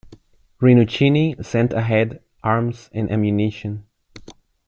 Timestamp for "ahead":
1.73-2.23